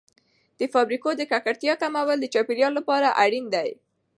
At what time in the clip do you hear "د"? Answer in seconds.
0.59-0.61, 1.17-1.21, 2.21-2.25